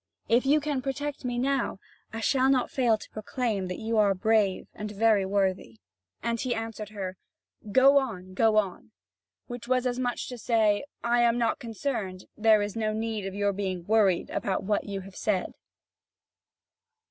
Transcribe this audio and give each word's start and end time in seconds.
If 0.27 0.47
you 0.47 0.59
can 0.59 0.81
protect 0.81 1.23
me 1.25 1.37
now, 1.37 1.77
I 2.11 2.21
shall 2.21 2.49
not 2.49 2.71
fail 2.71 2.97
to 2.97 3.09
proclaim 3.11 3.67
that 3.67 3.77
you 3.77 3.99
are 3.99 4.15
brave 4.15 4.67
and 4.73 4.89
very 4.89 5.27
worthy." 5.27 5.77
And 6.23 6.41
he 6.41 6.55
answered 6.55 6.89
her: 6.89 7.17
"Go 7.71 7.99
on, 7.99 8.33
go 8.33 8.57
on!" 8.57 8.89
which 9.45 9.67
was 9.67 9.85
as 9.85 9.99
much 9.99 10.21
as 10.23 10.27
to 10.29 10.37
say: 10.39 10.85
"I 11.03 11.21
am 11.21 11.37
not 11.37 11.59
concerned; 11.59 12.25
there 12.35 12.63
is 12.63 12.75
no 12.75 12.93
need 12.93 13.27
of 13.27 13.35
your 13.35 13.53
being 13.53 13.85
worried 13.85 14.31
about 14.31 14.63
what 14.63 14.85
you 14.85 15.01
have 15.01 15.15
said." 15.15 15.53